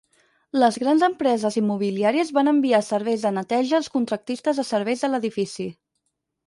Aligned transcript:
Les 0.61 0.77
grans 0.83 1.03
empreses 1.07 1.57
immobiliàries 1.61 2.33
van 2.39 2.49
enviar 2.53 2.81
serveis 2.89 3.27
de 3.29 3.33
neteja 3.39 3.79
als 3.81 3.95
contractistes 3.99 4.63
de 4.63 4.69
serveis 4.75 5.07
de 5.07 5.13
l'edifici. 5.15 5.71